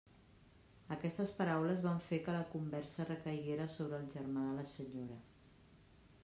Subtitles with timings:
[0.95, 5.21] Aquestes paraules van fer que la conversa recaiguera sobre el germà de la senyora.